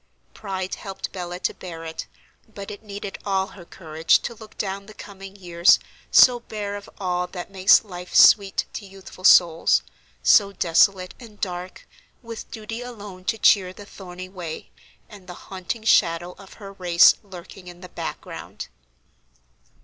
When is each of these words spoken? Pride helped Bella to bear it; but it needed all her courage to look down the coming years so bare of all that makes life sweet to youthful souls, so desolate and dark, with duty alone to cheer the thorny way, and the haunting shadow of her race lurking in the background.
Pride 0.33 0.73
helped 0.73 1.11
Bella 1.11 1.37
to 1.41 1.53
bear 1.53 1.85
it; 1.85 2.07
but 2.51 2.71
it 2.71 2.81
needed 2.81 3.19
all 3.23 3.45
her 3.49 3.65
courage 3.65 4.17
to 4.23 4.33
look 4.33 4.57
down 4.57 4.87
the 4.87 4.95
coming 4.95 5.35
years 5.35 5.77
so 6.09 6.39
bare 6.39 6.75
of 6.75 6.89
all 6.97 7.27
that 7.27 7.51
makes 7.51 7.83
life 7.83 8.15
sweet 8.15 8.65
to 8.73 8.87
youthful 8.87 9.23
souls, 9.23 9.83
so 10.23 10.53
desolate 10.53 11.13
and 11.19 11.39
dark, 11.39 11.87
with 12.23 12.49
duty 12.49 12.81
alone 12.81 13.23
to 13.25 13.37
cheer 13.37 13.73
the 13.73 13.85
thorny 13.85 14.27
way, 14.27 14.71
and 15.07 15.27
the 15.27 15.35
haunting 15.51 15.83
shadow 15.83 16.31
of 16.39 16.53
her 16.53 16.73
race 16.73 17.13
lurking 17.21 17.67
in 17.67 17.81
the 17.81 17.89
background. 17.89 18.69